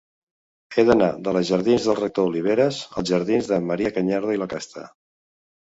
He 0.77 0.85
d'anar 0.87 1.09
de 1.27 1.33
la 1.37 1.43
jardins 1.51 1.85
del 1.89 1.97
Rector 1.99 2.31
Oliveras 2.31 2.81
als 2.97 3.13
jardins 3.15 3.53
de 3.53 3.61
Marià 3.71 3.95
Cañardo 4.01 4.39
i 4.39 4.45
Lacasta. 4.45 4.93